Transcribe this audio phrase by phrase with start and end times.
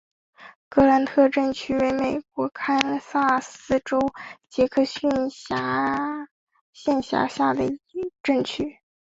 [0.67, 3.99] 格兰特镇区为美国堪萨斯州
[4.49, 7.69] 杰克逊县辖下的
[8.23, 8.79] 镇区。